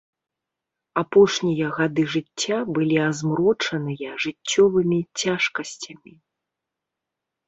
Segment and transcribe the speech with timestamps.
[1.01, 6.13] Апошнія гады жыцця былі азмрочаныя жыццёвымі цяжкасцямі.